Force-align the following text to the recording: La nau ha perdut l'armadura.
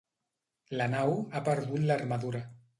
La 0.79 0.87
nau 0.95 1.15
ha 1.41 1.45
perdut 1.51 1.87
l'armadura. 1.93 2.45